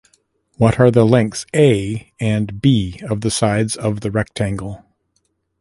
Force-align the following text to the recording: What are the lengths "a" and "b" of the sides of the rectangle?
What 0.57 0.79
are 0.79 0.89
the 0.89 1.05
lengths 1.05 1.45
"a" 1.55 2.11
and 2.19 2.59
"b" 2.59 2.99
of 3.07 3.21
the 3.21 3.29
sides 3.29 3.75
of 3.75 3.99
the 4.01 4.09
rectangle? 4.09 4.83